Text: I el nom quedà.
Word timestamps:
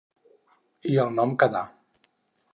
I 0.93 0.97
el 1.03 1.13
nom 1.19 1.37
quedà. 1.45 1.63